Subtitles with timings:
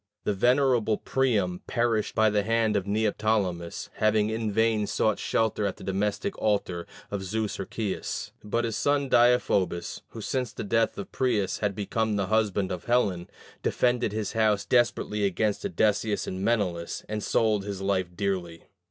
[0.23, 5.77] The venerable Priam perished by the hand of Neoptolemus, having in vain sought shelter at
[5.77, 8.31] the domestic altar of Zeus Herceius.
[8.43, 12.85] But his son Deiphobus, who since the death of Paris had become the husband of
[12.85, 13.29] Helen,
[13.61, 18.63] defended his house desperately against Odysseus and Menelaus, and sold his life dearly.